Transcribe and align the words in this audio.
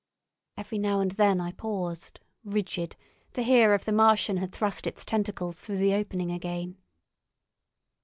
Every 0.57 0.79
now 0.79 0.99
and 0.99 1.11
then 1.11 1.39
I 1.39 1.51
paused, 1.51 2.21
rigid, 2.43 2.95
to 3.33 3.43
hear 3.43 3.75
if 3.75 3.85
the 3.85 3.91
Martian 3.91 4.37
had 4.37 4.51
thrust 4.51 4.87
its 4.87 5.05
tentacles 5.05 5.61
through 5.61 5.77
the 5.77 5.93
opening 5.93 6.31
again. 6.31 6.77